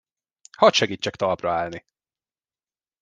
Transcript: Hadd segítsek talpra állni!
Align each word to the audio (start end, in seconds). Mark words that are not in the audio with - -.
Hadd 0.59 0.71
segítsek 0.73 1.15
talpra 1.15 1.51
állni! 1.53 1.85